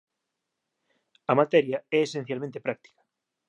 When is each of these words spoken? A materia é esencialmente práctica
A 1.31 1.33
materia 1.41 1.77
é 1.95 1.97
esencialmente 2.01 2.63
práctica 2.65 3.01